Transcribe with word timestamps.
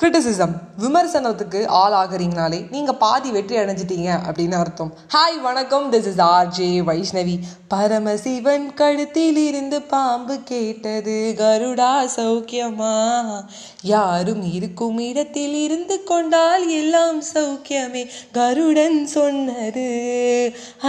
Criticism 0.00 0.52
விமர்சனத்துக்கு 0.82 1.60
ஆள் 1.78 1.94
ஆகிறீங்கனாலே 2.00 2.58
நீங்க 2.74 2.92
பாதி 3.00 3.30
வெற்றி 3.36 3.56
அடைஞ்சிட்டீங்க 3.56 4.10
அப்படின்னு 4.26 4.56
அர்த்தம். 4.58 4.92
ஹாய் 5.14 5.38
வணக்கம். 5.46 5.86
This 5.92 6.06
is 6.10 6.20
R 6.26 6.50
J 6.56 6.68
Vaishnavi 6.88 7.34
Paramasivan 7.72 8.68
கழுத்தில் 8.80 9.40
இருந்து 9.46 9.78
பாம்பு 9.92 10.34
கேட்டது 10.50 11.16
கருடா 11.40 11.90
சௌக்கியமா? 12.16 12.92
யாரும் 13.94 14.44
இருக்கும் 14.52 15.00
இடத்தில் 15.08 15.56
இருந்து 15.64 15.96
கொண்டால் 16.10 16.68
எல்லாம் 16.76 17.20
சௌக்கியமே? 17.32 18.04
கருடன் 18.38 19.00
சொன்னது 19.16 19.88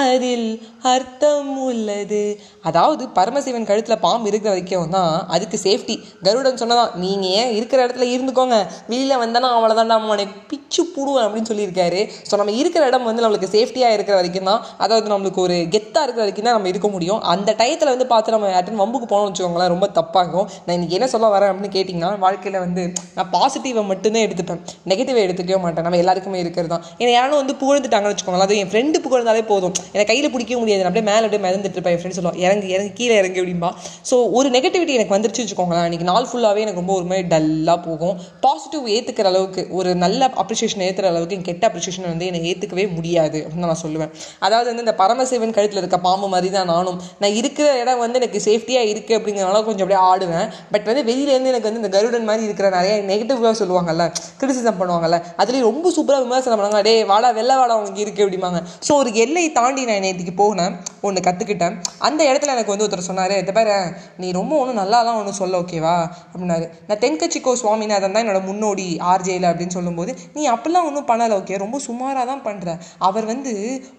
அதில் 0.05 0.47
அர்த்தம் 0.93 1.51
உள்ளது. 1.69 2.23
அதாவது 2.61 3.03
பரமசிவன் 3.17 3.69
கழுத்துல 3.71 3.99
பாம்பு 4.05 4.27
இருக்கிற 4.27 4.53
வரைக்கும் 4.53 4.95
தான் 4.99 5.17
அதுக்கு 5.27 5.59
சேஃப்டி 5.63 5.97
கருடன் 6.23 6.61
சொன்னதான் 6.63 6.95
நீங்க 7.05 7.25
ஏன் 7.41 7.55
இருக்கிற 7.57 7.87
இடத்துல 7.87 8.09
இருந்துக்கோங்க. 8.13 8.57
வெளியில 8.99 9.17
வந்தானா 9.23 9.49
நம்ம 9.91 10.09
உனக்கு 10.15 10.37
பிச்சு 10.51 10.81
போடுவேன் 10.95 11.25
அப்படின்னு 11.25 11.49
சொல்லியிருக்காரு. 11.51 11.99
ஸோ 12.29 12.33
நம்ம 12.39 12.53
இருக்கிற 12.61 12.87
இடம் 12.89 13.07
வந்து 13.09 13.23
நம்மளுக்கு 13.23 13.49
சேஃப்டியாக 13.55 13.95
இருக்கிற 13.97 14.15
வரைக்கும் 14.19 14.49
தான் 14.51 14.63
அதாவது 14.83 15.07
நம்மளுக்கு 15.13 15.39
ஒரு 15.45 15.57
கெத்தாக 15.99 16.07
இருக்கிற 16.07 16.23
வரைக்கும் 16.25 16.47
தான் 16.47 16.55
நம்ம 16.57 16.69
இருக்க 16.71 16.87
முடியும். 16.93 17.19
அந்த 17.31 17.49
டயத்தில் 17.59 17.91
வந்து 17.93 18.05
பார்த்து 18.11 18.33
நம்ம 18.35 18.49
யார்ட்டன் 18.53 18.79
வம்புக்கு 18.81 19.07
போனோம்னு 19.11 19.29
வச்சுக்கோங்களேன் 19.29 19.71
ரொம்ப 19.73 19.87
தப்பாகும். 19.97 20.45
நான் 20.65 20.75
இன்றைக்கி 20.77 20.95
என்ன 20.97 21.07
சொல்ல 21.13 21.27
வரேன் 21.33 21.49
அப்படின்னு 21.51 21.71
கேட்டிங்கன்னா 21.75 22.09
வாழ்க்கையில் 22.25 22.59
வந்து 22.65 22.83
நான் 23.17 23.29
பாசிட்டிவை 23.35 23.83
மட்டும்தான் 23.91 24.25
எடுத்துப்பேன். 24.27 24.61
நெகட்டிவை 24.91 25.21
எடுத்துக்கவே 25.25 25.59
மாட்டேன். 25.65 25.85
நம்ம 25.87 25.99
எல்லாருக்குமே 26.03 26.39
இருக்கிறது 26.43 26.71
தான். 26.73 26.83
ஏன்னா 27.01 27.11
யாரும் 27.17 27.39
வந்து 27.41 27.55
புகழ்ந்துட்டாங்கன்னு 27.61 28.13
வச்சுக்கோங்களேன் 28.13 28.47
அது 28.47 28.57
என் 28.61 28.71
ஃப்ரெண்டு 28.73 28.99
புகழ்ந்தாலே 29.05 29.43
போதும். 29.51 29.73
எனக்கு 29.93 30.09
கையில் 30.11 30.31
பிடிக்க 30.35 30.59
முடியாது. 30.61 30.85
அப்படியே 30.89 31.05
மேலே 31.11 31.23
அப்படியே 31.27 31.43
மிதந்துட்டு 31.47 31.77
இருப்பேன். 31.79 31.95
என் 31.97 32.01
ஃப்ரெண்ட் 32.03 32.17
சொல்லுவான் 32.19 32.39
இறங்கு 32.45 32.69
இறங்கி 32.75 32.93
கீழே 33.01 33.17
இறங்கி 33.21 33.41
அப்படின்பா. 33.41 33.71
ஸோ 34.11 34.17
ஒரு 34.39 34.49
நெகட்டிவிட்டி 34.57 34.95
எனக்கு 34.99 35.15
வந்துருச்சு 35.17 35.43
வச்சுக்கோங்களேன். 35.45 35.87
இன்னைக்கு 35.89 36.09
நாள் 36.11 36.29
ஃபுல்லாகவே 36.31 36.63
எனக்கு 36.65 36.81
ரொம்ப 36.83 36.95
ஒரு 36.99 37.07
மாதிரி 37.11 37.27
டல்லாக 37.35 37.79
போகும். 37.87 38.15
பாசிட்டிவ் 38.47 38.87
ஏற்றுக்கிற 38.95 39.27
அளவுக்கு 39.33 39.61
ஒரு 39.79 39.89
நல்ல 40.05 40.31
அப்ரிஷியேஷன் 40.43 40.85
ஏற்றுற 40.89 41.07
அளவுக்கு 41.13 41.37
என் 41.39 41.47
கெட்ட 41.51 41.63
அப்ரிஷியேஷன் 41.71 42.09
வந்து 42.13 42.27
என்னை 42.31 42.41
ஏற்றுக்கவே 42.51 42.87
முடியாது 42.97 43.39
அப்படின்னு 43.45 43.69
நான் 43.71 43.83
சொல்லுவேன். 43.85 44.13
அதாவது 44.45 44.67
வந்து 44.71 44.85
இந்த 44.85 44.95
பரமசிவன் 45.03 45.55
கழுத்தில் 45.57 45.81
இருக்க 45.81 45.88
பாம்பு 46.05 46.27
மாதிரி 46.33 46.49
தான் 46.55 46.69
நானும். 46.73 46.97
நான் 47.21 47.35
இருக்கிற 47.39 47.67
இடம் 47.81 48.01
வந்து 48.03 48.19
எனக்கு 48.21 48.39
சேஃப்டியாக 48.47 48.89
இருக்குது 48.91 49.17
அப்படிங்கிறனால 49.17 49.61
கொஞ்சம் 49.69 49.85
அப்படியே 49.85 50.01
ஆடுவேன். 50.09 50.47
பட் 50.73 50.85
வந்து 50.89 51.03
வெளியிலேருந்து 51.09 51.51
எனக்கு 51.53 51.69
வந்து 51.69 51.81
இந்த 51.83 51.91
கருடன் 51.95 52.27
மாதிரி 52.29 52.43
இருக்கிற 52.47 52.69
நிறைய 52.77 52.95
நெகட்டிவாக 53.11 53.55
சொல்லுவாங்கல்ல 53.61 54.05
கிரிட்டிசிசம் 54.39 54.79
பண்ணுவாங்கல்ல 54.81 55.19
அதுலேயும் 55.43 55.67
ரொம்ப 55.69 55.91
சூப்பராக 55.97 56.23
விமர்சனம் 56.25 56.59
பண்ணுவாங்க. 56.59 56.83
டே 56.89 56.95
வாடா 57.11 57.31
வெள்ளை 57.39 57.57
வாடா 57.61 57.75
அவங்க 57.77 58.03
இருக்குது 58.05 58.25
அப்படிம்பாங்க. 58.25 58.61
ஸோ 58.87 58.91
ஒரு 59.01 59.11
எல்லை 59.25 59.45
தாண்டி 59.59 59.83
நான் 59.91 60.03
நேற்றுக்கு 60.07 60.35
போனேன். 60.43 60.75
ஒன்று 61.07 61.25
கற்றுக்கிட்டேன் 61.27 61.75
அந்த 62.07 62.21
இடத்துல 62.29 62.53
எனக்கு 62.55 62.73
வந்து 62.73 62.85
ஒருத்தர் 62.85 63.07
சொன்னார் 63.09 63.35
இதை 63.41 63.53
பாரு 63.57 63.75
நீ 64.21 64.27
ரொம்ப 64.39 64.53
ஒன்றும் 64.61 64.79
நல்லாலாம் 64.81 65.19
ஒன்றும் 65.21 65.39
சொல்ல 65.41 65.61
ஓகேவா 65.63 65.95
அப்படின்னாரு. 66.31 66.65
நான் 66.87 67.01
தென்கட்சிக்கோ 67.03 67.53
சுவாமிநாதன் 67.61 68.15
தான் 68.15 68.23
என்னோட 68.25 68.41
முன்னோடி 68.49 68.87
ஆர்ஜேயில் 69.11 69.47
அப்படின்னு 69.51 69.75
சொல்லும்போது 69.77 70.11
நீ 70.35 70.43
அப்படிலாம் 70.53 70.87
ஒன்றும் 70.89 71.07
பண்ணலை 71.11 71.35
ஓகே 71.39 71.57
ரொம்ப 71.63 71.79
சுமாராக 71.87 72.25
தான் 72.31 72.43
பண்ணுற 72.47 72.75
அவர் 73.07 73.25
வந்து 73.31 73.53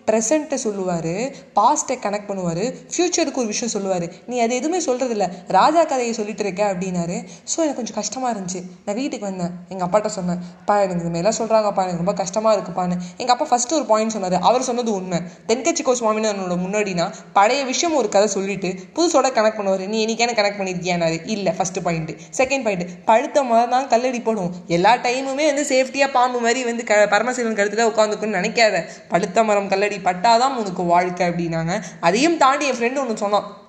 ப்ரெசண்ட்டை 0.08 0.58
சொல்லுவார் 0.66 1.14
பாஸ் 1.58 1.79
பாஸ்ட்டை 1.80 1.96
கனெக்ட் 2.04 2.28
பண்ணுவார் 2.30 2.64
ஃப்யூச்சருக்கு 2.92 3.40
ஒரு 3.42 3.48
விஷயம் 3.52 3.72
சொல்லுவார். 3.74 4.06
நீ 4.30 4.36
அது 4.44 4.52
எதுவுமே 4.60 4.78
சொல்கிறதில்ல 4.86 5.24
ராஜா 5.56 5.82
கதையை 5.92 6.12
சொல்லிட்டு 6.18 6.42
இருக்க 6.44 6.62
அப்படின்னாரு. 6.72 7.16
ஸோ 7.50 7.56
எனக்கு 7.64 7.78
கொஞ்சம் 7.80 7.98
கஷ்டமாக 8.00 8.30
இருந்துச்சு. 8.34 8.60
நான் 8.86 8.96
வீட்டுக்கு 9.00 9.26
வந்தேன். 9.28 9.52
எங்கள் 9.72 9.86
அப்பாட்ட 9.86 10.10
சொன்னேன். 10.16 10.40
பா 10.68 10.74
எனக்கு 10.84 11.02
இதுமாரிலாம் 11.04 11.36
சொல்கிறாங்கப்பா 11.38 11.82
எனக்கு 11.86 12.02
ரொம்ப 12.02 12.14
கஷ்டமாக 12.22 12.52
இருக்குப்பான்னு. 12.56 12.96
எங்கள் 13.22 13.34
அப்பா 13.34 13.46
ஃபஸ்ட்டு 13.52 13.76
ஒரு 13.78 13.86
பாயிண்ட் 13.92 14.14
சொன்னார். 14.16 14.36
அவர் 14.48 14.66
சொன்னது 14.68 14.92
உண்மை. 14.98 15.20
தென்கட்சிக்கோ 15.50 15.94
சுவாமினோட 16.00 16.56
முன்னாடினா 16.64 17.06
பழைய 17.38 17.62
விஷயம் 17.70 17.96
ஒரு 18.00 18.10
கதை 18.16 18.28
சொல்லிட்டு 18.36 18.70
புதுசோட 18.98 19.30
கனெக்ட் 19.38 19.58
பண்ணுவார். 19.60 19.84
நீ 19.94 19.98
இன்னைக்கான 20.04 20.36
கனெக்ட் 20.40 20.60
பண்ணியிருக்கியானாரு 20.60 21.18
இல்லை 21.36 21.54
ஃபஸ்ட்டு 21.58 21.84
பாயிண்ட் 21.88 22.12
செகண்ட் 22.40 22.66
பாயிண்ட் 22.68 22.84
பழுத்த 23.10 23.44
மரம் 23.50 23.74
தான் 23.76 23.88
கல்லடி 23.94 24.22
போடும். 24.28 24.52
எல்லா 24.78 24.94
டைமுமே 25.06 25.46
வந்து 25.52 25.66
சேஃப்டியாக 25.72 26.10
பாம்பு 26.18 26.40
மாதிரி 26.46 26.62
வந்து 26.70 26.84
க 26.92 27.00
பரமசிவன் 27.14 27.58
கழுத்துல 27.62 27.88
உட்காந்துக்குன்னு 27.92 28.38
நினைக்காத. 28.40 28.76
பழுத்த 29.14 29.44
மரம் 29.50 29.72
கல்லடி 29.74 29.98
பட்டாதான் 30.10 30.56
உனக்கு 30.60 30.82
வாழ்க்கை 30.94 31.24
அப்படின்னாங்க. 31.30 31.69
அதையும் 32.00 32.36
தாண்டி 32.36 32.66
என் 32.66 32.78
ஃப்ரெண்டு 32.78 32.98
ஒன்று 32.98 33.16
சொன்னான். 33.16 33.59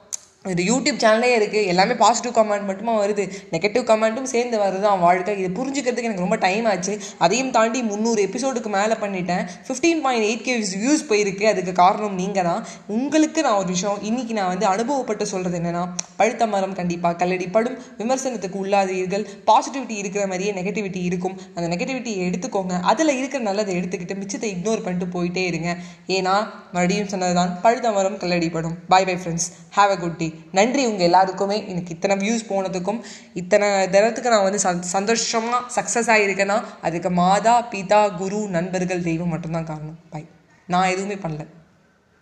இது 0.49 0.63
யூடியூப் 0.67 1.01
சேனலே 1.01 1.27
இருக்குது 1.39 1.67
எல்லாமே 1.71 1.93
பாசிட்டிவ் 1.93 2.33
கமெண்ட் 2.37 2.65
மட்டுமா 2.69 2.93
வருது. 3.01 3.23
நெகட்டிவ் 3.51 3.83
கமெண்ட்டும் 3.89 4.29
சேர்ந்து 4.31 4.57
வருது 4.61 4.85
அவன் 4.91 5.03
வாழ்க்கை. 5.07 5.33
இது 5.41 5.49
புரிஞ்சுக்கிறதுக்கு 5.57 6.07
எனக்கு 6.09 6.23
ரொம்ப 6.25 6.37
டைம் 6.45 6.65
ஆச்சு. 6.71 6.93
அதையும் 7.25 7.51
தாண்டி 7.57 7.81
முந்நூறு 7.89 8.21
எபிசோடுக்கு 8.27 8.69
மேலே 8.75 8.95
பண்ணிட்டேன். 9.03 9.43
Fifteen 9.65 10.01
point 10.05 10.25
eight 10.29 10.41
K 10.47 10.53
views 10.85 11.03
போயிருக்கு. 11.09 11.45
அதுக்கு 11.51 11.73
காரணம் 11.81 12.15
நீங்கள் 12.21 12.47
தான் 12.49 12.63
உங்களுக்கு 12.87 13.43
நான் 13.47 13.59
ஒரு 13.61 13.67
விஷயம் 13.75 13.99
இன்றைக்கி 14.09 14.35
நான் 14.39 14.49
வந்து 14.53 14.67
அனுபவப்பட்டு 14.71 15.27
சொல்கிறது 15.33 15.59
என்னென்னா 15.61 15.83
பழுத்த 16.21 16.47
மரம் 16.53 16.75
கண்டிப்பாக 16.79 17.15
கல்லடிப்படும். 17.21 17.77
விமர்சனத்துக்கு 18.01 18.59
உள்ளாதீர்கள். 18.63 19.27
பாசிட்டிவிட்டி 19.51 19.95
இருக்கிற 20.05 20.25
மாதிரியே 20.33 20.53
நெகட்டிவிட்டி 20.59 21.03
இருக்கும். 21.11 21.37
அந்த 21.55 21.67
நெகட்டிவிட்டியை 21.75 22.25
எடுத்துக்கோங்க. 22.29 22.81
அதில் 22.93 23.15
இருக்கிற 23.19 23.43
நல்லதை 23.49 23.77
எடுத்துக்கிட்டு 23.81 24.19
மிச்சத்தை 24.23 24.51
இக்னோர் 24.55 24.83
பண்ணிட்டு 24.87 25.09
போயிட்டே 25.17 25.45
இருங்க. 25.53 25.69
ஏன்னா 26.17 26.35
மறுபடியும் 26.73 27.13
சொன்னது 27.15 27.37
தான் 27.41 27.53
பழுத்த 27.61 27.91
மரம் 27.99 28.19
கல்லடிப்படும். 28.25 28.75
Bye 28.91 29.01
bye 29.05 29.09
bye 29.11 29.17
friends 29.23 29.49
have 29.79 29.91
a 29.97 29.97
good 29.97 30.19
day 30.21 30.27
நன்றி 30.51 30.85
உங்கள் 30.85 31.07
எல்லாருக்குமே. 31.09 31.57
எனக்கு 31.67 31.93
இத்தனை 31.95 32.15
வியூஸ் 32.23 32.49
போனதுக்கும் 32.49 32.99
இத்தனை 33.33 33.69
தினத்துக்கு 33.89 34.29
நான் 34.29 34.47
வந்து 34.49 34.61
சந் 34.63 34.79
சந்தோஷமாக 34.79 35.61
சக்ஸஸ் 35.77 36.11
ஆகியிருக்கேன்னா 36.15 36.59
அதுக்கு 36.81 37.09
மாதா 37.09 37.55
பிதா 37.71 38.01
குரு 38.17 38.41
நண்பர்கள் 38.57 39.07
தெய்வம் 39.09 39.33
மட்டும்தான் 39.35 39.71
காரணம். 39.73 39.99
பை 40.09 40.23
நான் 40.67 40.89
எதுவுமே 40.89 41.13
பண்ணல. 41.13 41.45